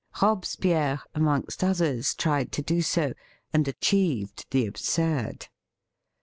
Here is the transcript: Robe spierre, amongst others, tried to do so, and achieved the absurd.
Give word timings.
Robe 0.19 0.45
spierre, 0.45 1.03
amongst 1.13 1.63
others, 1.63 2.15
tried 2.15 2.51
to 2.53 2.63
do 2.63 2.81
so, 2.81 3.13
and 3.53 3.67
achieved 3.67 4.47
the 4.49 4.65
absurd. 4.65 5.47